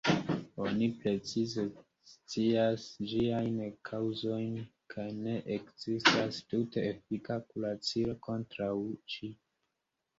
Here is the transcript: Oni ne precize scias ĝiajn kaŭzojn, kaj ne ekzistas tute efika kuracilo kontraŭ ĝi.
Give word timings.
Oni 0.67 0.77
ne 0.77 0.87
precize 1.01 1.65
scias 2.11 2.87
ĝiajn 3.11 3.61
kaŭzojn, 3.91 4.57
kaj 4.95 5.07
ne 5.21 5.39
ekzistas 5.59 6.43
tute 6.55 6.89
efika 6.95 7.41
kuracilo 7.53 8.21
kontraŭ 8.31 8.77
ĝi. 9.15 9.35